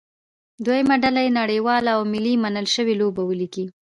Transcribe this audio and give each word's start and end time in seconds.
دویمه 0.65 0.95
ډله 1.03 1.21
دې 1.27 1.31
نړیوالې 1.39 1.89
او 1.95 2.01
ملي 2.13 2.33
منل 2.43 2.67
شوې 2.75 2.93
لوبې 3.01 3.23
ولیکي. 3.25 3.65